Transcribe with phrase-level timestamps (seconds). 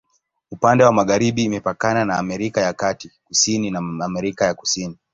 [0.51, 4.97] Upande wa magharibi imepakana na Amerika ya Kati, kusini na Amerika ya Kusini.